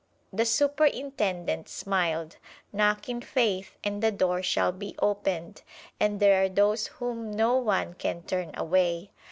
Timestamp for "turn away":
8.23-9.11